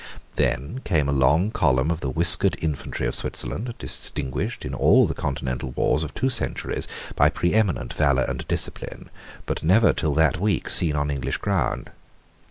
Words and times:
Then 0.35 0.81
came 0.83 1.07
a 1.07 1.11
long 1.11 1.51
column 1.51 1.91
of 1.91 1.99
the 1.99 2.09
whiskered 2.09 2.57
infantry 2.59 3.05
of 3.05 3.13
Switzerland, 3.13 3.75
distinguished 3.77 4.65
in 4.65 4.73
all 4.73 5.05
the 5.05 5.13
continental 5.13 5.73
wars 5.75 6.01
of 6.01 6.11
two 6.15 6.27
centuries 6.27 6.87
by 7.15 7.29
preeminent 7.29 7.93
valour 7.93 8.23
and 8.27 8.47
discipline, 8.47 9.11
but 9.45 9.61
never 9.61 9.93
till 9.93 10.15
that 10.15 10.39
week 10.39 10.71
seen 10.71 10.95
on 10.95 11.11
English 11.11 11.37
ground. 11.37 11.91